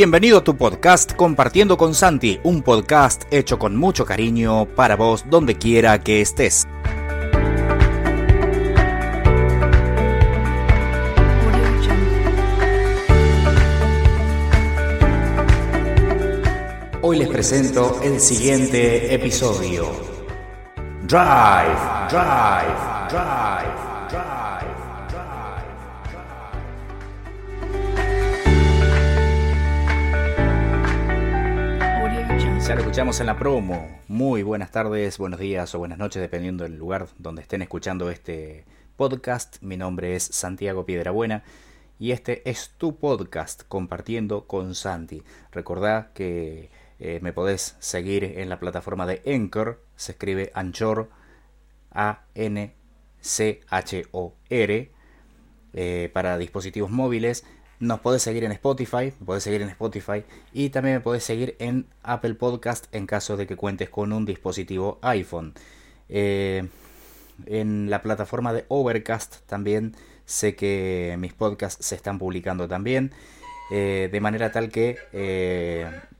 Bienvenido 0.00 0.38
a 0.38 0.44
tu 0.44 0.56
podcast 0.56 1.12
Compartiendo 1.12 1.76
con 1.76 1.94
Santi, 1.94 2.40
un 2.42 2.62
podcast 2.62 3.24
hecho 3.30 3.58
con 3.58 3.76
mucho 3.76 4.06
cariño 4.06 4.64
para 4.64 4.96
vos 4.96 5.26
donde 5.28 5.58
quiera 5.58 6.00
que 6.00 6.22
estés. 6.22 6.66
Hoy 17.02 17.18
les 17.18 17.28
presento 17.28 18.00
el 18.02 18.20
siguiente 18.20 19.14
episodio. 19.14 19.84
Drive, 21.02 21.76
drive, 22.08 22.74
drive, 23.10 23.74
drive, 24.08 24.39
Ya 32.70 32.76
lo 32.76 32.82
escuchamos 32.82 33.18
en 33.18 33.26
la 33.26 33.36
promo. 33.36 33.98
Muy 34.06 34.44
buenas 34.44 34.70
tardes, 34.70 35.18
buenos 35.18 35.40
días 35.40 35.74
o 35.74 35.80
buenas 35.80 35.98
noches, 35.98 36.22
dependiendo 36.22 36.62
del 36.62 36.78
lugar 36.78 37.08
donde 37.18 37.42
estén 37.42 37.62
escuchando 37.62 38.10
este 38.10 38.64
podcast. 38.96 39.60
Mi 39.60 39.76
nombre 39.76 40.14
es 40.14 40.22
Santiago 40.22 40.86
Piedrabuena 40.86 41.42
y 41.98 42.12
este 42.12 42.48
es 42.48 42.70
tu 42.78 42.96
podcast 42.96 43.64
compartiendo 43.66 44.46
con 44.46 44.76
Santi. 44.76 45.24
Recordá 45.50 46.12
que 46.14 46.70
eh, 47.00 47.18
me 47.22 47.32
podés 47.32 47.74
seguir 47.80 48.22
en 48.22 48.48
la 48.48 48.60
plataforma 48.60 49.04
de 49.04 49.20
Anchor, 49.26 49.82
se 49.96 50.12
escribe 50.12 50.52
Anchor, 50.54 51.10
A-N-C-H-O-R, 51.90 52.70
eh, 55.72 56.10
para 56.12 56.38
dispositivos 56.38 56.92
móviles. 56.92 57.44
Nos 57.80 58.00
podés 58.00 58.22
seguir 58.22 58.44
en 58.44 58.52
Spotify, 58.52 59.12
me 59.18 59.26
podés 59.26 59.42
seguir 59.42 59.62
en 59.62 59.70
Spotify 59.70 60.22
y 60.52 60.68
también 60.68 60.96
me 60.96 61.00
podés 61.00 61.24
seguir 61.24 61.56
en 61.58 61.86
Apple 62.02 62.34
Podcast 62.34 62.86
en 62.94 63.06
caso 63.06 63.36
de 63.36 63.46
que 63.46 63.56
cuentes 63.56 63.90
con 63.90 64.12
un 64.12 64.24
dispositivo 64.26 64.98
iPhone. 65.02 65.54
Eh, 66.08 66.68
en 67.46 67.90
la 67.90 68.02
plataforma 68.02 68.52
de 68.52 68.66
Overcast 68.68 69.46
también 69.46 69.96
sé 70.26 70.54
que 70.54 71.16
mis 71.18 71.32
podcasts 71.32 71.84
se 71.84 71.94
están 71.94 72.18
publicando 72.18 72.68
también. 72.68 73.12
de 73.70 74.18
manera 74.20 74.52
tal 74.52 74.68
que 74.68 74.98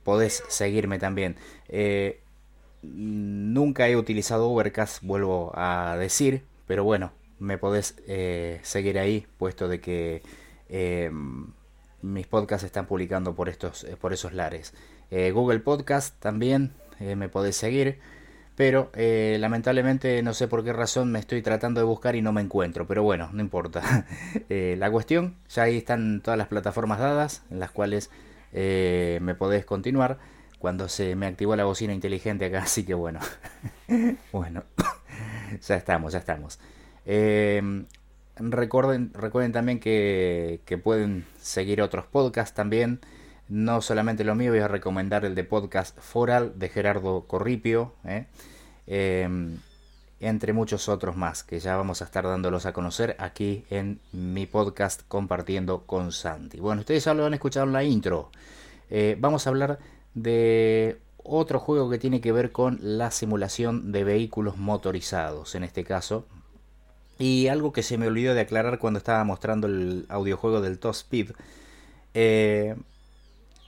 podés 0.02 0.42
seguirme 0.48 0.98
también. 0.98 1.36
Eh, 1.68 2.20
nunca 2.82 3.88
he 3.88 3.96
utilizado 3.96 4.50
Overcast, 4.50 5.02
vuelvo 5.02 5.52
a 5.54 5.96
decir, 5.98 6.42
pero 6.66 6.84
bueno, 6.84 7.12
me 7.38 7.58
podés 7.58 7.96
eh, 8.06 8.60
seguir 8.62 8.98
ahí, 8.98 9.26
puesto 9.38 9.68
de 9.68 9.80
que 9.80 10.22
eh, 10.70 11.10
mis 12.00 12.26
podcasts 12.26 12.64
están 12.64 12.86
publicando 12.86 13.34
por, 13.34 13.50
estos, 13.50 13.86
por 14.00 14.12
esos 14.12 14.32
lares. 14.32 14.72
Google 15.10 15.58
Podcast 15.58 16.18
también 16.20 16.72
me 16.98 17.28
podés 17.28 17.56
seguir. 17.56 17.98
Pero 18.56 18.90
lamentablemente 18.94 20.22
no 20.22 20.32
sé 20.34 20.46
por 20.48 20.64
qué 20.64 20.72
razón 20.72 21.10
me 21.12 21.18
estoy 21.18 21.42
tratando 21.42 21.80
de 21.80 21.84
buscar 21.84 22.14
y 22.16 22.22
no 22.22 22.32
me 22.32 22.40
encuentro. 22.40 22.86
Pero 22.86 23.02
bueno, 23.02 23.28
no 23.32 23.42
importa. 23.42 24.06
la 24.48 24.90
cuestión, 24.90 25.36
ya 25.48 25.64
ahí 25.64 25.76
están 25.76 26.22
todas 26.22 26.38
las 26.38 26.48
plataformas 26.48 27.00
dadas 27.00 27.42
en 27.50 27.60
las 27.60 27.70
cuales 27.70 28.10
eh, 28.52 29.18
me 29.22 29.34
podés 29.34 29.64
continuar 29.64 30.18
cuando 30.58 30.88
se 30.88 31.14
me 31.14 31.26
activó 31.26 31.56
la 31.56 31.64
bocina 31.64 31.94
inteligente 31.94 32.46
acá, 32.46 32.62
así 32.62 32.84
que 32.84 32.94
bueno, 32.94 33.20
bueno, 34.32 34.64
ya 35.62 35.76
estamos, 35.76 36.12
ya 36.12 36.18
estamos. 36.18 36.58
Eh, 37.06 37.84
recuerden, 38.40 39.12
recuerden 39.14 39.52
también 39.52 39.80
que, 39.80 40.60
pueden 40.82 41.26
seguir 41.40 41.82
otros 41.82 42.06
podcasts 42.06 42.54
también, 42.54 43.00
no 43.48 43.82
solamente 43.82 44.24
lo 44.24 44.34
mío, 44.34 44.50
voy 44.50 44.60
a 44.60 44.68
recomendar 44.68 45.24
el 45.24 45.34
de 45.34 45.44
podcast 45.44 45.98
Foral 45.98 46.58
de 46.58 46.68
Gerardo 46.68 47.26
Corripio, 47.26 47.94
¿eh? 48.04 48.26
entre 50.20 50.52
muchos 50.52 50.88
otros 50.88 51.16
más 51.16 51.42
que 51.42 51.58
ya 51.58 51.76
vamos 51.76 52.02
a 52.02 52.04
estar 52.04 52.24
dándolos 52.24 52.66
a 52.66 52.72
conocer 52.72 53.16
aquí 53.18 53.64
en 53.70 54.00
mi 54.12 54.46
podcast 54.46 55.02
compartiendo 55.08 55.86
con 55.86 56.12
Santi. 56.12 56.60
Bueno, 56.60 56.80
ustedes 56.80 57.04
ya 57.04 57.14
lo 57.14 57.24
han 57.24 57.34
escuchado 57.34 57.66
en 57.66 57.72
la 57.72 57.82
intro. 57.82 58.30
Eh, 58.90 59.16
vamos 59.18 59.46
a 59.46 59.50
hablar 59.50 59.78
de 60.14 60.98
otro 61.16 61.58
juego 61.58 61.88
que 61.88 61.98
tiene 61.98 62.20
que 62.20 62.32
ver 62.32 62.52
con 62.52 62.78
la 62.82 63.10
simulación 63.10 63.92
de 63.92 64.04
vehículos 64.04 64.58
motorizados, 64.58 65.54
en 65.54 65.64
este 65.64 65.84
caso. 65.84 66.26
Y 67.20 67.48
algo 67.48 67.72
que 67.72 67.82
se 67.82 67.98
me 67.98 68.08
olvidó 68.08 68.34
de 68.34 68.40
aclarar 68.40 68.78
cuando 68.78 68.98
estaba 68.98 69.22
mostrando 69.22 69.68
el 69.68 70.06
audiojuego 70.08 70.60
del 70.60 70.78
Top 70.78 70.92
Speed. 70.92 71.30
Eh, 72.14 72.74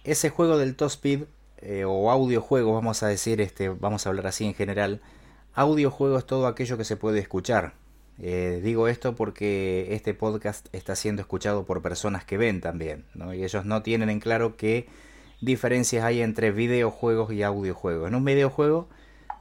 ese 0.02 0.30
juego 0.30 0.58
del 0.58 0.74
Top 0.74 0.88
Speed, 0.88 1.24
eh, 1.58 1.84
o 1.84 2.10
audiojuego, 2.10 2.72
vamos 2.72 3.04
a 3.04 3.08
decir, 3.08 3.40
este, 3.40 3.68
vamos 3.68 4.04
a 4.04 4.08
hablar 4.08 4.26
así 4.26 4.44
en 4.44 4.54
general, 4.54 5.00
Audiojuego 5.54 6.16
es 6.16 6.24
todo 6.24 6.46
aquello 6.46 6.78
que 6.78 6.84
se 6.84 6.96
puede 6.96 7.18
escuchar. 7.18 7.74
Eh, 8.18 8.60
digo 8.62 8.88
esto 8.88 9.14
porque 9.14 9.88
este 9.90 10.14
podcast 10.14 10.66
está 10.72 10.96
siendo 10.96 11.20
escuchado 11.20 11.64
por 11.64 11.82
personas 11.82 12.24
que 12.24 12.38
ven 12.38 12.60
también, 12.60 13.04
y 13.34 13.44
ellos 13.44 13.64
no 13.64 13.82
tienen 13.82 14.08
en 14.08 14.20
claro 14.20 14.56
qué 14.56 14.86
diferencias 15.40 16.04
hay 16.04 16.22
entre 16.22 16.52
videojuegos 16.52 17.32
y 17.32 17.42
audiojuegos. 17.42 18.08
En 18.08 18.14
un 18.14 18.24
videojuego, 18.24 18.88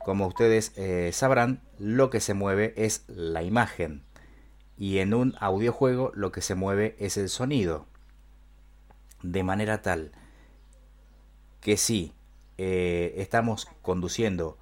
como 0.06 0.28
ustedes 0.28 0.73
eh, 0.78 1.12
sabrán, 1.13 1.62
lo 1.79 2.09
que 2.09 2.19
se 2.19 2.34
mueve 2.34 2.73
es 2.78 3.03
la 3.07 3.44
imagen, 3.44 4.03
y 4.78 4.97
en 4.97 5.13
un 5.13 5.35
audiojuego 5.39 6.12
lo 6.16 6.31
que 6.31 6.41
se 6.41 6.56
mueve 6.56 6.95
es 7.00 7.17
el 7.17 7.29
sonido. 7.29 7.85
De 9.22 9.44
manera 9.44 9.84
tal 9.84 10.12
que 11.59 11.78
si 11.78 12.13
eh, 12.57 13.13
estamos 13.17 13.67
conduciendo 13.81 14.57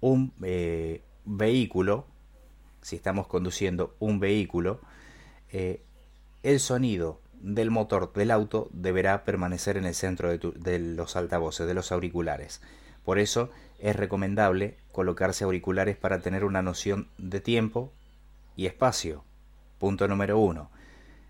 un 0.00 0.32
eh, 0.42 1.02
vehículo, 1.24 2.06
si 2.82 2.96
estamos 2.96 3.26
conduciendo 3.26 3.96
un 3.98 4.20
vehículo, 4.20 4.80
eh, 5.50 5.82
el 6.42 6.60
sonido 6.60 7.20
del 7.40 7.70
motor 7.70 8.12
del 8.12 8.30
auto 8.30 8.68
deberá 8.72 9.24
permanecer 9.24 9.76
en 9.76 9.86
el 9.86 9.94
centro 9.94 10.28
de, 10.30 10.38
de, 10.38 10.78
los 10.78 11.16
altavoces, 11.16 11.66
de 11.66 11.74
los 11.74 11.92
auriculares. 11.92 12.60
Por 13.04 13.18
eso 13.18 13.50
es 13.78 13.96
recomendable 13.96 14.78
colocarse 14.92 15.44
auriculares 15.44 15.96
para 15.96 16.20
tener 16.20 16.44
una 16.44 16.62
noción 16.62 17.08
de 17.18 17.40
tiempo 17.40 17.92
y 18.56 18.66
espacio. 18.66 19.24
Punto 19.78 20.08
número 20.08 20.38
uno. 20.38 20.70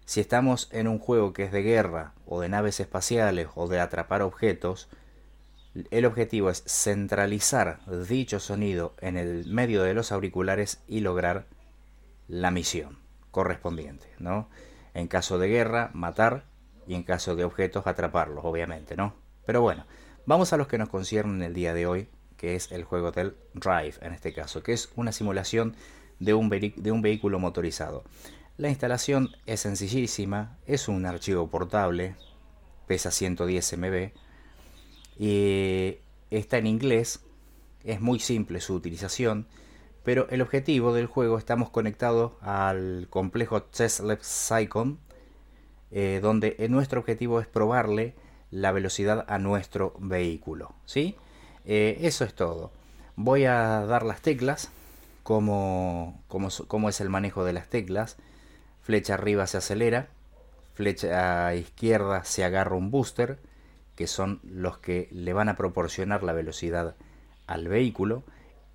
Si 0.05 0.21
estamos 0.21 0.69
en 0.73 0.87
un 0.87 1.01
juego 1.01 1.33
que 1.33 1.43
es 1.45 1.53
de 1.53 1.62
guerra 1.62 2.12
o 2.27 2.41
de 2.41 2.49
naves 2.49 2.79
espaciales 2.79 3.49
o 3.57 3.67
de 3.67 3.81
atrapar 3.81 4.23
objetos, 4.23 4.89
el 5.91 6.07
objetivo 6.07 6.49
es 6.49 6.62
centralizar 6.67 7.81
dicho 8.09 8.41
sonido 8.41 8.95
en 9.01 9.17
el 9.17 9.47
medio 9.47 9.83
de 9.83 9.95
los 9.95 10.13
auriculares 10.13 10.81
y 10.87 11.01
lograr 11.01 11.47
la 12.28 12.51
misión 12.51 12.99
correspondiente, 13.31 14.07
¿no? 14.19 14.49
En 14.95 15.09
caso 15.09 15.39
de 15.39 15.49
guerra, 15.49 15.91
matar 15.93 16.45
y 16.87 16.95
en 16.95 17.03
caso 17.03 17.37
de 17.37 17.45
objetos, 17.45 17.87
atraparlos, 17.87 18.45
obviamente, 18.45 18.97
¿no? 18.97 19.15
Pero 19.45 19.61
bueno, 19.61 19.87
vamos 20.25 20.53
a 20.53 20.57
los 20.57 20.69
que 20.69 20.78
nos 20.78 20.89
conciernen 20.89 21.43
el 21.43 21.53
día 21.53 21.75
de 21.75 21.87
hoy, 21.87 22.09
que 22.37 22.55
es 22.55 22.71
el 22.73 22.85
juego 22.85 23.13
del 23.13 23.37
Drive, 23.55 23.95
en 24.01 24.13
este 24.13 24.33
caso, 24.33 24.63
que 24.63 24.73
es 24.73 24.91
una 24.97 25.13
simulación 25.13 25.75
de 26.19 26.35
un, 26.35 26.49
de 26.49 26.93
un 26.93 27.03
vehículo 27.03 27.39
motorizado. 27.39 28.05
La 28.57 28.69
instalación 28.69 29.31
es 29.45 29.61
sencillísima, 29.61 30.57
es 30.67 30.89
un 30.89 31.05
archivo 31.05 31.49
portable, 31.49 32.15
pesa 32.87 33.10
110 33.10 33.77
MB, 33.77 34.10
y 35.19 35.99
está 36.31 36.59
en 36.59 36.66
inglés, 36.66 37.21
es 37.84 38.01
muy 38.01 38.19
simple 38.19 38.60
su 38.60 38.75
utilización, 38.75 39.47
pero 40.05 40.28
el 40.31 40.41
objetivo 40.41 40.95
del 40.95 41.07
juego 41.07 41.37
estamos 41.37 41.71
conectados 41.71 42.33
al 42.41 43.09
complejo 43.10 43.63
Tesla 43.63 44.16
Psychon, 44.21 44.99
eh, 45.91 46.21
donde 46.22 46.57
nuestro 46.69 47.01
objetivo 47.01 47.41
es 47.41 47.47
probarle 47.47 48.15
la 48.51 48.72
velocidad 48.72 49.25
a 49.28 49.39
nuestro 49.39 49.95
vehículo. 49.99 50.75
¿sí? 50.84 51.16
Eh, 51.66 51.98
eso 52.03 52.24
es 52.24 52.34
todo. 52.34 52.71
Voy 53.16 53.45
a 53.45 53.84
dar 53.86 54.04
las 54.04 54.21
teclas, 54.21 54.71
como, 55.22 56.22
como 56.28 56.89
es 56.89 57.01
el 57.01 57.10
manejo 57.10 57.45
de 57.45 57.53
las 57.53 57.68
teclas. 57.68 58.16
Flecha 58.83 59.15
arriba 59.15 59.47
se 59.47 59.59
acelera, 59.59 60.09
flecha 60.74 61.54
izquierda 61.54 62.24
se 62.24 62.45
agarra 62.45 62.77
un 62.77 62.91
booster, 62.91 63.39
que 63.97 64.07
son 64.07 64.41
los 64.45 64.78
que 64.78 65.09
le 65.10 65.33
van 65.33 65.48
a 65.48 65.57
proporcionar 65.57 66.22
la 66.22 66.33
velocidad 66.33 66.95
al 67.47 67.66
vehículo, 67.66 68.22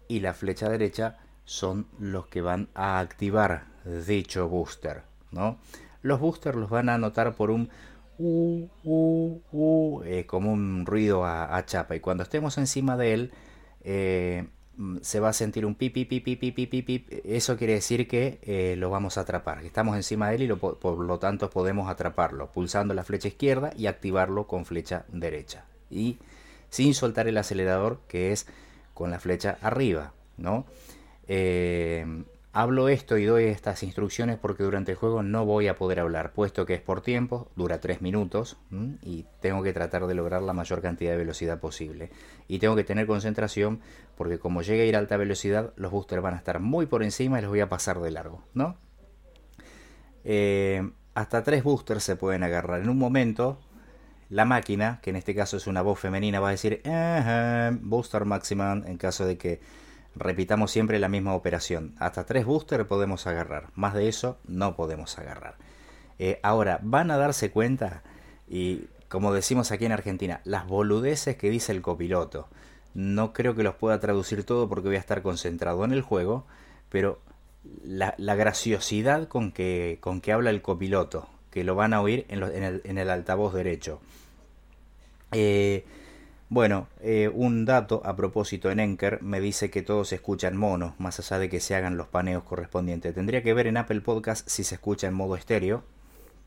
y 0.07 0.19
la 0.19 0.33
flecha 0.33 0.67
derecha 0.67 1.17
son 1.45 1.87
los 1.99 2.27
que 2.27 2.41
van 2.41 2.67
a 2.75 2.99
activar 2.99 3.65
dicho 3.85 4.49
booster. 4.49 5.03
¿no? 5.31 5.57
Los 6.01 6.19
boosters 6.19 6.57
los 6.57 6.69
van 6.69 6.89
a 6.89 6.95
anotar 6.95 7.35
por 7.35 7.51
un 7.51 7.69
eh, 10.05 10.25
como 10.27 10.51
un 10.51 10.85
ruido 10.85 11.25
a, 11.25 11.63
chapa, 11.65 11.95
y 11.95 11.99
cuando 11.99 12.23
estemos 12.23 12.57
encima 12.57 12.97
de 12.97 13.13
él, 13.13 13.31
eh, 13.83 14.47
mm, 14.77 14.97
se 15.01 15.19
va 15.19 15.29
a 15.29 15.33
sentir 15.33 15.65
un 15.65 15.75
pip, 15.75 15.93
pip, 15.93 16.07
pip, 16.07 16.25
pip. 16.85 17.11
Eso 17.25 17.57
quiere 17.57 17.73
decir 17.73 18.07
que 18.07 18.39
eh, 18.43 18.75
lo 18.77 18.89
vamos 18.89 19.17
a 19.17 19.21
atrapar, 19.21 19.63
estamos 19.63 19.95
encima 19.95 20.29
de 20.29 20.35
él 20.35 20.43
y 20.43 20.53
por 20.53 20.97
lo 20.99 21.19
tanto 21.19 21.49
podemos 21.49 21.89
atraparlo 21.89 22.51
pulsando 22.51 22.93
la 22.93 23.03
flecha 23.03 23.27
izquierda 23.27 23.71
y 23.77 23.87
activarlo 23.87 24.47
con 24.47 24.65
flecha 24.65 25.05
derecha. 25.11 25.65
Y 25.89 26.17
sin 26.69 26.93
soltar 26.93 27.27
el 27.27 27.37
acelerador 27.37 27.99
que 28.07 28.31
es 28.31 28.47
con 28.93 29.11
la 29.11 29.19
flecha 29.19 29.57
arriba, 29.61 30.13
¿no? 30.37 30.65
Hablo 32.53 32.89
esto 32.89 33.17
y 33.17 33.23
doy 33.23 33.45
estas 33.45 33.81
instrucciones 33.81 34.37
porque 34.37 34.63
durante 34.63 34.91
el 34.91 34.97
juego 34.97 35.23
no 35.23 35.45
voy 35.45 35.69
a 35.69 35.77
poder 35.77 36.01
hablar, 36.01 36.33
puesto 36.33 36.65
que 36.65 36.73
es 36.73 36.81
por 36.81 36.99
tiempo, 37.01 37.49
dura 37.55 37.79
3 37.79 38.01
minutos 38.01 38.57
y 39.01 39.25
tengo 39.39 39.63
que 39.63 39.71
tratar 39.71 40.05
de 40.05 40.15
lograr 40.15 40.41
la 40.41 40.51
mayor 40.51 40.81
cantidad 40.81 41.11
de 41.11 41.17
velocidad 41.17 41.61
posible. 41.61 42.11
Y 42.49 42.59
tengo 42.59 42.75
que 42.75 42.83
tener 42.83 43.07
concentración 43.07 43.79
porque 44.17 44.37
como 44.37 44.63
llegue 44.63 44.81
a 44.81 44.85
ir 44.85 44.97
a 44.97 44.99
alta 44.99 45.15
velocidad, 45.15 45.71
los 45.77 45.91
boosters 45.91 46.21
van 46.21 46.33
a 46.33 46.37
estar 46.37 46.59
muy 46.59 46.87
por 46.87 47.03
encima 47.03 47.39
y 47.39 47.41
los 47.41 47.51
voy 47.51 47.61
a 47.61 47.69
pasar 47.69 48.01
de 48.01 48.11
largo, 48.11 48.43
¿no? 48.53 48.75
Eh, 50.25 50.91
hasta 51.13 51.43
3 51.43 51.63
boosters 51.63 52.03
se 52.03 52.17
pueden 52.17 52.43
agarrar. 52.43 52.81
En 52.81 52.89
un 52.89 52.97
momento, 52.97 53.61
la 54.29 54.43
máquina, 54.43 54.99
que 55.01 55.11
en 55.11 55.15
este 55.15 55.33
caso 55.33 55.55
es 55.55 55.67
una 55.67 55.81
voz 55.81 55.99
femenina, 55.99 56.41
va 56.41 56.49
a 56.49 56.51
decir 56.51 56.81
booster 57.81 58.25
maximum 58.25 58.83
en 58.85 58.97
caso 58.97 59.25
de 59.25 59.37
que 59.37 59.61
repitamos 60.15 60.71
siempre 60.71 60.99
la 60.99 61.09
misma 61.09 61.33
operación. 61.33 61.95
Hasta 61.99 62.25
tres 62.25 62.45
boosters 62.45 62.85
podemos 62.85 63.27
agarrar, 63.27 63.69
más 63.75 63.93
de 63.93 64.07
eso 64.07 64.37
no 64.47 64.75
podemos 64.75 65.17
agarrar. 65.17 65.55
Eh, 66.19 66.39
ahora, 66.43 66.79
van 66.83 67.11
a 67.11 67.17
darse 67.17 67.51
cuenta, 67.51 68.03
y 68.47 68.85
como 69.07 69.33
decimos 69.33 69.71
aquí 69.71 69.85
en 69.85 69.91
Argentina, 69.91 70.41
las 70.43 70.67
boludeces 70.67 71.35
que 71.35 71.49
dice 71.49 71.71
el 71.71 71.81
copiloto. 71.81 72.47
No 72.93 73.33
creo 73.33 73.55
que 73.55 73.63
los 73.63 73.75
pueda 73.75 73.99
traducir 73.99 74.43
todo 74.43 74.67
porque 74.69 74.89
voy 74.89 74.97
a 74.97 74.99
estar 74.99 75.21
concentrado 75.21 75.83
en 75.85 75.91
el 75.91 76.01
juego, 76.01 76.45
pero 76.89 77.19
la, 77.83 78.13
graciosidad 78.35 79.27
con 79.27 79.51
que, 79.51 79.97
con 80.01 80.21
que 80.21 80.31
habla 80.31 80.49
el 80.49 80.61
copiloto, 80.61 81.29
que 81.51 81.63
lo 81.63 81.75
van 81.75 81.93
a 81.93 82.01
oír 82.01 82.25
en, 82.29 82.43
el, 82.43 82.81
en 82.83 82.97
el, 82.97 83.09
altavoz 83.09 83.53
derecho. 83.53 83.99
Eh, 85.31 85.85
bueno, 86.51 86.89
eh, 86.99 87.31
un 87.33 87.63
dato 87.63 88.01
a 88.03 88.17
propósito 88.17 88.69
en 88.69 88.81
Enker 88.81 89.21
me 89.21 89.39
dice 89.39 89.69
que 89.69 89.83
todos 89.83 90.11
escuchan 90.11 90.57
mono, 90.57 90.95
más 90.97 91.17
allá 91.17 91.39
de 91.39 91.47
que 91.47 91.61
se 91.61 91.75
hagan 91.75 91.95
los 91.95 92.09
paneos 92.09 92.43
correspondientes. 92.43 93.15
Tendría 93.15 93.41
que 93.41 93.53
ver 93.53 93.67
en 93.67 93.77
Apple 93.77 94.01
Podcast 94.01 94.45
si 94.49 94.65
se 94.65 94.75
escucha 94.75 95.07
en 95.07 95.13
modo 95.13 95.37
estéreo. 95.37 95.85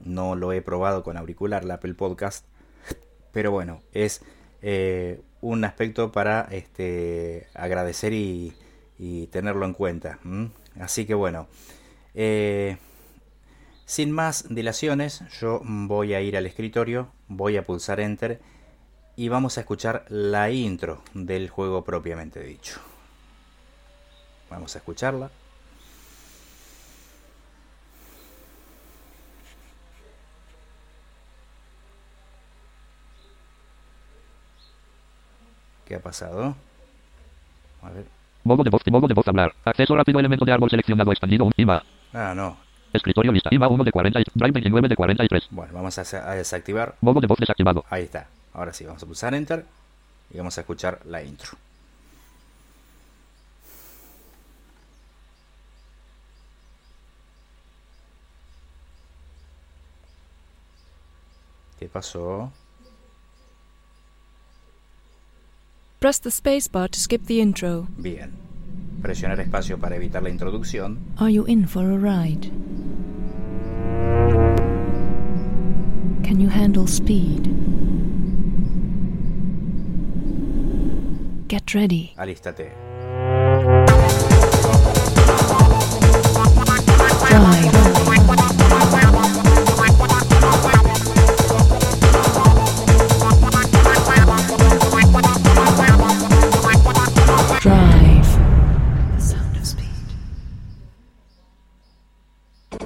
No 0.01 0.37
lo 0.37 0.53
he 0.53 0.61
probado 0.61 1.03
con 1.05 1.17
auricular, 1.17 1.65
la 1.65 1.77
Apple 1.77 1.95
Podcast. 1.95 2.45
Pero 3.33 3.51
bueno, 3.51 3.81
es 3.95 4.21
eh, 4.61 5.23
un 5.41 5.65
aspecto 5.65 6.12
para 6.12 6.49
este, 6.50 7.47
agradecer 7.55 8.12
y, 8.12 8.53
tenerlo 9.31 9.65
en 9.65 9.73
cuenta. 9.73 10.19
Así 10.79 11.07
que 11.07 11.15
bueno, 11.15 11.49
eh, 12.12 12.77
sin 13.87 14.12
más 14.12 14.55
dilaciones, 14.55 15.23
yo 15.41 15.62
voy 15.65 16.12
a 16.12 16.21
ir 16.21 16.37
al 16.37 16.45
escritorio, 16.45 17.09
voy 17.27 17.57
a 17.57 17.65
pulsar 17.65 18.00
Enter 18.00 18.43
y 19.16 19.28
vamos 19.28 19.56
a 19.58 19.61
escuchar 19.61 20.05
la 20.08 20.50
intro 20.50 21.02
del 21.14 21.49
juego 21.49 21.84
propiamente 21.84 22.40
dicho. 22.40 22.81
Vamos 24.50 24.75
a 24.75 24.78
escucharla. 24.78 25.31
¿Qué 35.87 35.96
ha 35.96 36.00
pasado? 36.00 36.56
A 37.82 37.90
ver. 37.90 38.06
Modo 38.43 38.62
de 38.62 38.70
voz, 38.70 38.82
modo 38.90 39.06
de 39.06 39.14
voz 39.14 39.26
hablar. 39.28 39.55
Acceso 39.64 39.94
rápido, 39.96 40.19
elemento 40.19 40.44
de 40.44 40.52
árbol 40.52 40.70
seleccionado, 40.70 41.11
expandido, 41.12 41.44
un 41.44 41.52
IMA. 41.56 41.82
Ah, 42.12 42.32
no. 42.34 42.56
Escritorio 42.93 43.32
lista, 43.32 43.50
IMA 43.52 43.69
1 43.69 43.84
de 43.84 43.93
40, 43.93 44.20
Drive 44.34 44.52
29 44.52 44.88
de 44.88 44.96
43. 44.96 45.49
Bueno, 45.50 45.72
vamos 45.75 45.99
a, 45.99 46.31
a 46.31 46.34
desactivar. 46.34 46.94
Modo 47.00 47.20
de 47.20 47.26
voz 47.26 47.38
desactivado. 47.38 47.84
Ahí 47.90 48.05
está. 48.05 48.28
Ahora 48.55 48.73
sí, 48.73 48.85
vamos 48.85 49.03
a 49.03 49.06
pulsar 49.06 49.35
Enter 49.35 49.67
y 50.31 50.39
vamos 50.39 50.56
a 50.56 50.61
escuchar 50.61 51.01
la 51.06 51.23
intro. 51.23 51.59
¿Qué 61.79 61.89
pasó? 61.89 62.51
Press 65.99 66.21
the 66.21 66.31
spacebar 66.31 66.89
to 66.91 66.99
skip 66.99 67.27
the 67.27 67.41
intro. 67.41 67.89
Bien. 67.99 68.33
Presionar 69.03 69.41
espacio 69.41 69.79
para 69.79 69.97
evitar 69.97 70.23
la 70.23 70.31
introducción. 70.31 70.99
Are 71.19 71.33
you 71.33 71.45
in 71.47 71.67
for 71.67 71.85
a 71.85 71.99
ride? 71.99 72.50
Can 76.23 76.41
you 76.41 76.49
handle 76.49 76.87
speed? 76.87 77.63
Get 81.46 81.75
ready. 81.75 82.14
Alístate. 82.19 82.70
Drive. 87.29 87.73
Drive. 97.61 98.31
The 99.14 99.20
sound 99.20 99.56
of 99.56 99.67
speed. 99.67 99.87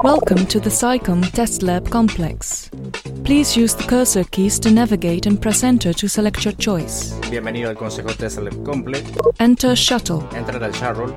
Welcome 0.02 0.46
to 0.46 0.58
the 0.58 0.70
SciComm 0.70 1.30
Test 1.32 1.62
Lab 1.62 1.88
Complex. 1.90 2.57
Please 3.28 3.60
use 3.60 3.74
the 3.74 3.84
cursor 3.84 4.24
keys 4.24 4.58
to 4.58 4.70
navigate 4.70 5.26
and 5.26 5.38
press 5.38 5.62
enter 5.62 5.92
to 5.92 6.08
select 6.08 6.46
your 6.46 6.56
choice. 6.56 7.12
Bienvenido 7.30 7.68
al 7.68 7.76
Consejo 7.76 8.08
Test 8.16 8.38
Lab 8.38 8.64
Complex. 8.64 9.04
Enter 9.38 9.76
Shuttle. 9.76 10.22
Entrar 10.34 10.64
al 10.64 10.72
shuttle. 10.72 11.14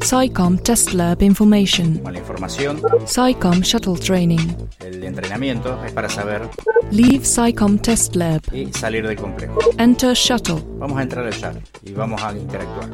SciComm 0.00 0.58
Test 0.58 0.92
Lab 0.92 1.22
Information. 1.22 2.00
Con 2.00 2.14
la 2.14 2.18
información. 2.18 2.82
SciComm 3.06 3.60
Shuttle 3.60 3.96
Training. 3.96 4.40
El 4.80 5.04
entrenamiento 5.04 5.80
es 5.84 5.92
para 5.92 6.08
saber. 6.08 6.50
Leave 6.90 7.24
SciComm 7.24 7.78
Test 7.78 8.16
Lab. 8.16 8.42
Y 8.52 8.72
salir 8.72 9.06
del 9.06 9.16
complejo. 9.16 9.60
Enter 9.78 10.14
Shuttle. 10.14 10.60
Vamos 10.78 10.98
a 10.98 11.02
entrar 11.02 11.24
al 11.24 11.32
shuttle 11.32 11.62
y 11.84 11.92
vamos 11.92 12.20
a 12.24 12.36
interactuar. 12.36 12.90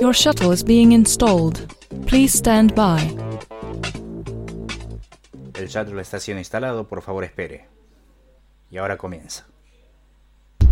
Your 0.00 0.14
shuttle 0.14 0.52
is 0.52 0.62
being 0.62 0.92
installed. 0.92 1.58
Please 2.06 2.38
stand 2.38 2.72
by. 2.76 3.00
El 5.54 5.66
shuttle 5.66 6.00
está 6.00 6.20
siendo 6.20 6.38
instalado, 6.38 6.86
por 6.86 7.02
favor 7.02 7.24
espere. 7.24 7.75
Y 8.68 8.78
ahora 8.78 8.96
comienza. 8.96 9.44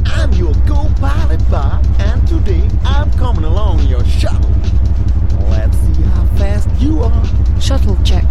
I'm 0.05 0.33
your 0.33 0.53
co-pilot 0.67 1.41
Bob, 1.49 1.87
and 2.01 2.27
today 2.27 2.69
I'm 2.85 3.09
coming 3.13 3.45
along 3.45 3.81
in 3.81 3.87
your 3.87 4.05
shuttle. 4.05 4.51
Let's 5.49 5.77
see 5.79 6.03
how 6.03 6.25
fast 6.37 6.69
you 6.81 7.05
are. 7.05 7.61
Shuttle 7.61 7.97
check. 8.03 8.25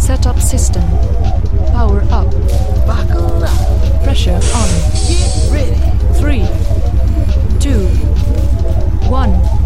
Setup 0.00 0.38
system. 0.40 0.82
Power 1.72 2.00
up. 2.10 2.32
Buckle 2.86 3.44
up. 3.44 4.02
Pressure 4.02 4.32
on. 4.32 4.68
Get 5.06 5.50
ready. 5.52 5.76
Three, 6.18 6.46
two, 7.60 7.86
one. 9.10 9.57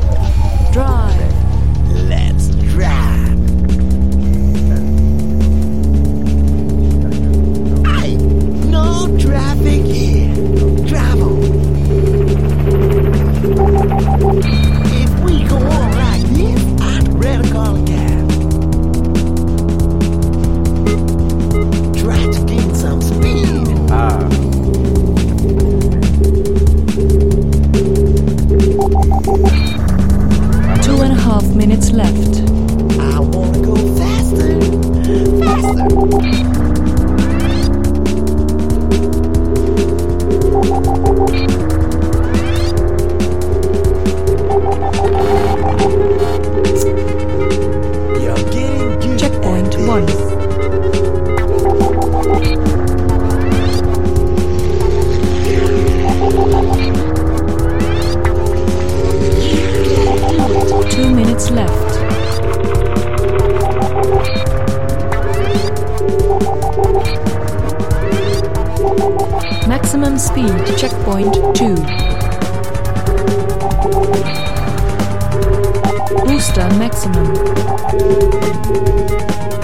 Booster 76.54 76.76
maximum. 76.78 77.32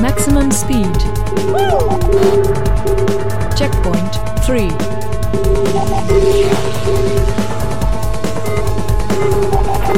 Maximum 0.00 0.50
speed. 0.50 0.98
Checkpoint 3.58 4.14
3. 4.46 4.70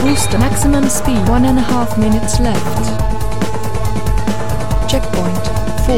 Booster 0.02 0.38
maximum 0.40 0.88
speed. 0.88 1.28
One 1.28 1.44
and 1.44 1.58
a 1.60 1.62
half 1.62 1.96
minutes 1.96 2.40
left. 2.40 2.84
Checkpoint 4.90 5.46
4. 5.86 5.96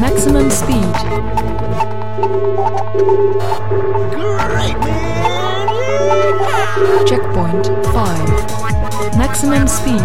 Maximum 0.00 0.50
speed. 0.50 0.94
Great! 4.14 5.37
Checkpoint 5.98 7.66
5. 7.66 9.16
Maximum 9.16 9.66
speed. 9.66 9.98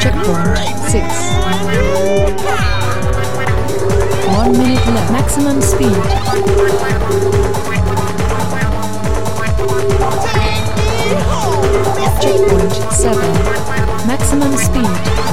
Checkpoint 0.00 0.58
6. 0.90 1.04
1 4.26 4.52
minute 4.52 4.86
left. 4.88 5.12
Maximum 5.12 5.62
speed. 5.62 6.02
Checkpoint 12.20 12.72
7. 12.92 13.32
Maximum 14.08 14.56
speed. 14.56 15.25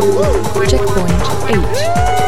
Checkpoint 0.00 1.10
8. 1.50 2.19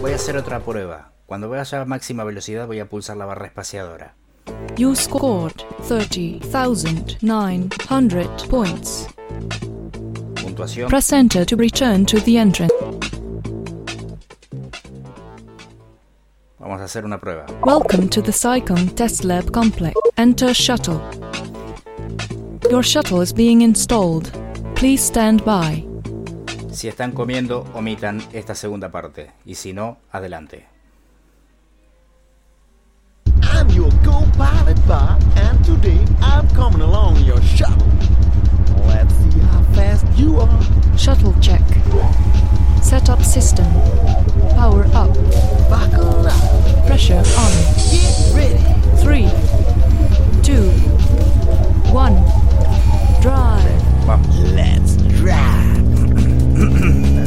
Voy 0.00 0.12
a 0.12 0.16
hacer 0.16 0.36
otra 0.36 0.60
prueba. 0.60 1.10
Cuando 1.26 1.48
vaya 1.48 1.80
a 1.80 1.84
máxima 1.84 2.24
velocidad 2.24 2.66
voy 2.66 2.80
a 2.80 2.88
pulsar 2.88 3.16
la 3.16 3.24
barra 3.24 3.46
espaciadora. 3.46 4.14
You 4.76 4.94
scored 4.94 5.64
30,900 5.88 8.48
points. 8.48 9.06
Puntuación. 10.42 10.88
Press 10.88 11.12
enter 11.12 11.46
to 11.46 11.56
return 11.56 12.04
to 12.06 12.20
the 12.20 12.38
entrance. 12.38 12.74
Vamos 16.58 16.80
a 16.80 16.84
hacer 16.84 17.04
una 17.04 17.18
prueba. 17.18 17.46
Welcome 17.64 18.08
to 18.08 18.22
the 18.22 18.32
SciComm 18.32 18.94
Test 18.94 19.24
Lab 19.24 19.50
Complex. 19.52 19.94
Enter 20.16 20.54
shuttle. 20.54 21.00
Your 22.74 22.82
shuttle 22.82 23.20
is 23.20 23.32
being 23.32 23.62
installed. 23.62 24.32
Please 24.74 25.00
stand 25.00 25.44
by. 25.44 25.86
Si 26.72 26.88
están 26.88 27.12
comiendo, 27.12 27.64
omitan 27.72 28.20
esta 28.32 28.56
segunda 28.56 28.90
parte. 28.90 29.30
Y 29.44 29.54
si 29.54 29.72
no, 29.72 29.98
adelante. 30.10 30.66
I'm 33.42 33.70
your 33.70 33.92
co-pilot 34.02 34.76
bot, 34.88 35.22
and 35.36 35.64
today 35.64 36.04
I'm 36.20 36.48
coming 36.48 36.80
along 36.80 37.22
your 37.22 37.40
shuttle. 37.42 37.86
Let's 38.88 39.14
see 39.14 39.38
how 39.38 39.62
fast 39.76 40.04
you 40.16 40.40
are. 40.40 40.98
Shuttle 40.98 41.32
check. 41.40 41.62
Setup 42.82 43.22
system. 43.22 43.70
Power 44.56 44.84
up. 44.94 45.14
Buckle 45.70 46.26
up. 46.26 46.86
Pressure 46.88 47.22
on. 47.38 47.52
Get 47.92 48.34
ready. 48.34 48.58
Three, 48.98 49.30
two, 50.42 50.72
one. 51.94 52.43
Drive. 53.20 53.82
Vamos. 54.06 54.38
Let's 54.52 54.96
drive. 55.18 55.74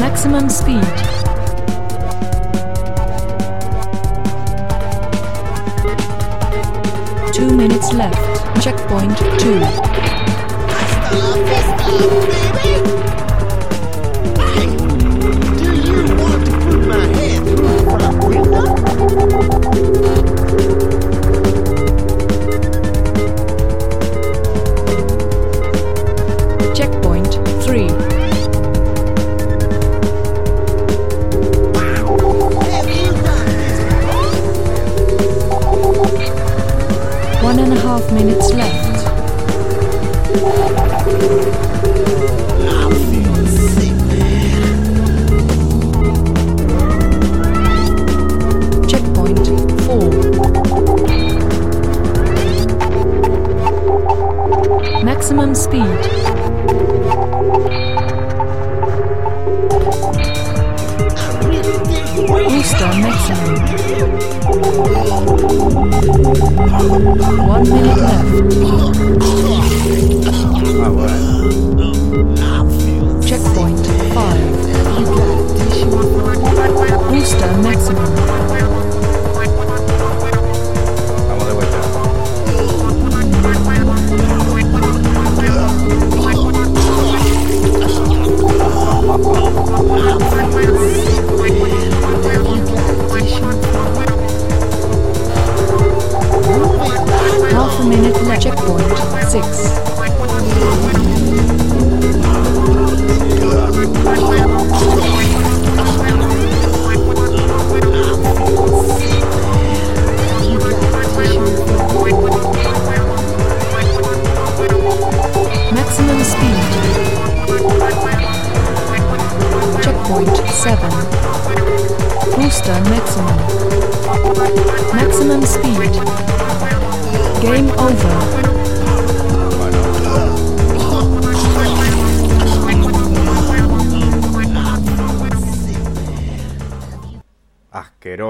Maximum 0.00 0.48
speed. 0.48 0.84
Two 7.32 7.56
minutes 7.56 7.92
left. 7.92 8.18
Checkpoint 8.62 9.16
2. 9.16 9.60
Hasta 10.68 11.14
la 11.16 11.32
vista, 11.48 11.92
baby. 12.26 12.74
Do 15.58 15.70
you 15.86 15.98
want 16.16 16.42
to 16.46 16.52
put 16.64 16.80
my 16.88 17.04
head 17.06 17.40
through 17.46 17.78
front 17.84 18.16
window? 18.24 20.19
12 38.00 38.14
minutes 38.14 38.54
left. 38.54 38.69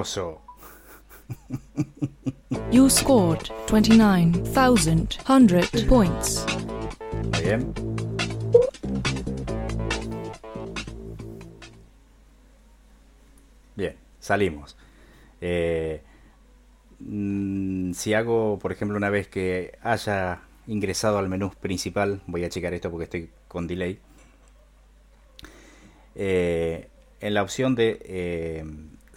Asqueroso. 0.01 0.41
You 2.73 2.89
scored 2.89 3.51
29,100 3.67 5.89
points. 5.89 6.47
Bien. 7.43 7.75
Bien, 13.77 13.97
salimos. 14.21 14.77
Eh, 15.41 16.01
mm, 17.01 17.93
si 17.93 18.15
hago, 18.15 18.59
por 18.59 18.73
ejemplo, 18.73 18.97
una 18.97 19.11
vez 19.11 19.29
que 19.29 19.79
haya 19.83 20.41
ingresado 20.67 21.19
al 21.19 21.29
menú 21.29 21.51
principal, 21.61 22.23
voy 22.27 22.45
a 22.45 22.49
checar 22.49 22.73
esto 22.75 22.91
porque 22.91 23.05
estoy 23.05 23.31
con 23.49 23.67
delay. 23.67 23.99
Eh, 26.15 26.89
en 27.21 27.35
la 27.35 27.43
opción 27.43 27.75
de 27.75 28.01
eh, 28.05 28.65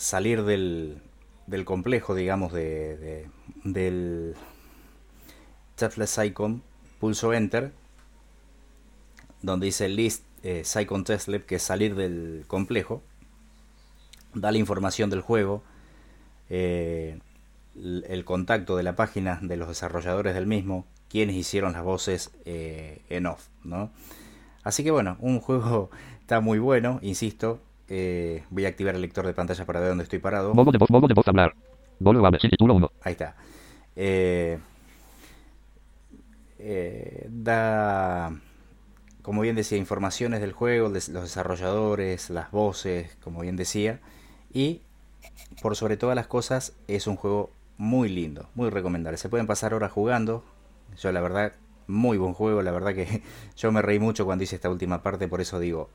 salir 0.03 0.43
del, 0.43 1.01
del 1.47 1.65
complejo, 1.65 2.15
digamos, 2.15 2.53
de, 2.53 2.97
de- 2.97 3.29
del 3.63 4.35
Testless 5.75 6.17
Icon, 6.19 6.61
pulso 6.99 7.33
Enter, 7.33 7.71
donde 9.41 9.65
dice 9.67 9.89
List 9.89 10.23
eh, 10.43 10.63
Lab, 11.27 11.45
que 11.45 11.55
es 11.55 11.63
salir 11.63 11.95
del 11.95 12.45
complejo, 12.47 13.01
da 14.33 14.51
la 14.51 14.57
información 14.57 15.09
del 15.09 15.21
juego, 15.21 15.63
eh, 16.49 17.19
el 17.75 18.25
contacto 18.25 18.75
de 18.75 18.83
la 18.83 18.95
página 18.95 19.39
de 19.41 19.57
los 19.57 19.67
desarrolladores 19.67 20.35
del 20.35 20.45
mismo, 20.47 20.85
quienes 21.09 21.35
hicieron 21.35 21.73
las 21.73 21.83
voces 21.83 22.31
eh, 22.45 23.01
en 23.09 23.25
off, 23.25 23.47
¿no? 23.63 23.91
Así 24.63 24.83
que 24.83 24.91
bueno, 24.91 25.17
un 25.19 25.39
juego 25.39 25.89
está 26.21 26.39
muy 26.39 26.59
bueno, 26.59 26.99
insisto. 27.01 27.59
Eh, 27.89 28.43
voy 28.49 28.65
a 28.65 28.69
activar 28.69 28.95
el 28.95 29.01
lector 29.01 29.25
de 29.25 29.33
pantalla 29.33 29.65
para 29.65 29.79
ver 29.79 29.89
dónde 29.89 30.03
estoy 30.03 30.19
parado. 30.19 30.53
Modo 30.53 30.71
de 30.71 30.77
voz, 30.77 30.89
modo 30.89 31.07
de 31.07 31.13
voz 31.13 31.27
hablar. 31.27 31.53
Abe, 32.05 32.39
sí, 32.39 32.49
título 32.49 32.73
1. 32.75 32.91
Ahí 33.01 33.13
está. 33.13 33.35
Eh, 33.95 34.59
eh, 36.59 37.27
da, 37.29 38.33
como 39.21 39.41
bien 39.41 39.55
decía, 39.55 39.77
informaciones 39.77 40.41
del 40.41 40.53
juego, 40.53 40.89
de 40.89 40.95
los 40.95 41.23
desarrolladores, 41.23 42.29
las 42.29 42.51
voces, 42.51 43.15
como 43.23 43.41
bien 43.41 43.55
decía. 43.55 43.99
Y 44.53 44.81
por 45.61 45.75
sobre 45.75 45.97
todas 45.97 46.15
las 46.15 46.27
cosas, 46.27 46.73
es 46.87 47.07
un 47.07 47.15
juego 47.15 47.51
muy 47.77 48.09
lindo, 48.09 48.49
muy 48.55 48.69
recomendable. 48.69 49.17
Se 49.17 49.29
pueden 49.29 49.47
pasar 49.47 49.73
horas 49.73 49.91
jugando. 49.91 50.43
Yo 50.99 51.11
la 51.11 51.21
verdad, 51.21 51.53
muy 51.87 52.17
buen 52.17 52.33
juego. 52.33 52.61
La 52.61 52.71
verdad 52.71 52.93
que 52.93 53.21
yo 53.57 53.71
me 53.71 53.81
reí 53.81 53.99
mucho 53.99 54.25
cuando 54.25 54.43
hice 54.43 54.55
esta 54.55 54.69
última 54.69 55.03
parte, 55.03 55.27
por 55.27 55.41
eso 55.41 55.59
digo, 55.59 55.89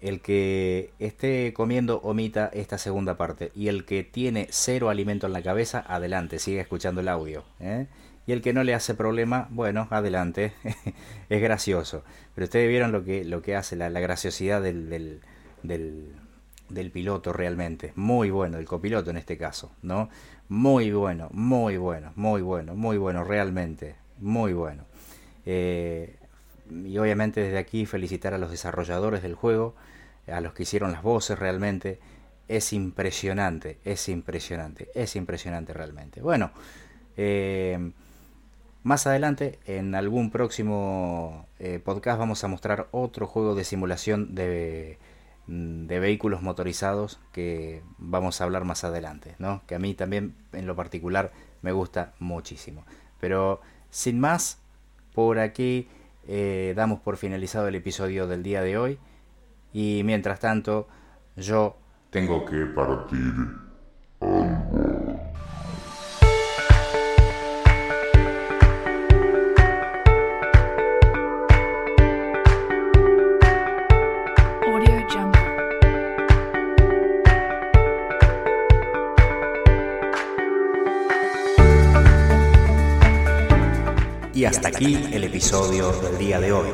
el 0.00 0.20
que 0.20 0.92
esté 0.98 1.52
comiendo 1.52 2.00
omita 2.02 2.50
esta 2.52 2.78
segunda 2.78 3.16
parte 3.16 3.50
y 3.54 3.68
el 3.68 3.84
que 3.84 4.04
tiene 4.04 4.46
cero 4.50 4.90
alimento 4.90 5.26
en 5.26 5.32
la 5.32 5.42
cabeza, 5.42 5.84
adelante, 5.86 6.38
sigue 6.38 6.60
escuchando 6.60 7.00
el 7.00 7.08
audio. 7.08 7.44
¿eh? 7.60 7.86
Y 8.26 8.32
el 8.32 8.42
que 8.42 8.52
no 8.52 8.62
le 8.62 8.74
hace 8.74 8.94
problema, 8.94 9.48
bueno, 9.50 9.88
adelante, 9.90 10.52
es 11.28 11.42
gracioso. 11.42 12.04
Pero 12.34 12.44
ustedes 12.44 12.68
vieron 12.68 12.92
lo 12.92 13.04
que, 13.04 13.24
lo 13.24 13.42
que 13.42 13.56
hace, 13.56 13.74
la, 13.74 13.88
graciosidad 13.88 14.62
del, 14.62 14.88
del, 14.90 15.20
del, 15.62 16.12
del 16.68 16.90
piloto 16.90 17.32
realmente. 17.32 17.92
Muy 17.96 18.30
bueno, 18.30 18.58
el 18.58 18.66
copiloto 18.66 19.10
en 19.10 19.16
este 19.16 19.36
caso, 19.36 19.72
¿no? 19.82 20.10
Muy 20.48 20.92
bueno, 20.92 21.28
muy 21.32 21.76
bueno, 21.76 22.12
muy 22.16 22.42
bueno, 22.42 22.74
muy 22.74 22.98
bueno, 22.98 23.24
realmente, 23.24 23.96
muy 24.18 24.52
bueno. 24.52 24.84
Eh, 25.44 26.17
y 26.70 26.98
obviamente 26.98 27.40
desde 27.40 27.58
aquí 27.58 27.86
felicitar 27.86 28.34
a 28.34 28.38
los 28.38 28.50
desarrolladores 28.50 29.22
del 29.22 29.34
juego, 29.34 29.74
a 30.26 30.40
los 30.40 30.52
que 30.52 30.64
hicieron 30.64 30.92
las 30.92 31.02
voces 31.02 31.38
realmente. 31.38 32.00
Es 32.48 32.72
impresionante, 32.72 33.78
es 33.84 34.08
impresionante, 34.08 34.88
es 34.94 35.16
impresionante 35.16 35.74
realmente. 35.74 36.22
Bueno, 36.22 36.50
eh, 37.16 37.92
más 38.82 39.06
adelante, 39.06 39.58
en 39.66 39.94
algún 39.94 40.30
próximo 40.30 41.46
eh, 41.58 41.78
podcast, 41.84 42.18
vamos 42.18 42.42
a 42.44 42.48
mostrar 42.48 42.88
otro 42.90 43.26
juego 43.26 43.54
de 43.54 43.64
simulación 43.64 44.34
de, 44.34 44.98
de 45.46 45.98
vehículos 45.98 46.40
motorizados 46.40 47.20
que 47.32 47.82
vamos 47.98 48.40
a 48.40 48.44
hablar 48.44 48.64
más 48.64 48.84
adelante, 48.84 49.34
¿no? 49.38 49.62
Que 49.66 49.74
a 49.74 49.78
mí 49.78 49.92
también, 49.94 50.34
en 50.52 50.66
lo 50.66 50.74
particular, 50.74 51.32
me 51.60 51.72
gusta 51.72 52.14
muchísimo. 52.18 52.84
Pero 53.20 53.60
sin 53.90 54.20
más, 54.20 54.58
por 55.12 55.38
aquí 55.38 55.88
eh, 56.28 56.74
damos 56.76 57.00
por 57.00 57.16
finalizado 57.16 57.66
el 57.66 57.74
episodio 57.74 58.26
del 58.26 58.42
día 58.42 58.62
de 58.62 58.78
hoy. 58.78 58.98
Y 59.72 60.02
mientras 60.04 60.38
tanto, 60.40 60.86
yo 61.36 61.76
Tengo 62.10 62.44
que 62.44 62.66
partir. 62.66 63.34
Hasta 84.48 84.68
aquí 84.68 85.08
el 85.12 85.24
episodio 85.24 85.92
del 85.92 86.16
día 86.16 86.40
de 86.40 86.52
hoy. 86.52 86.68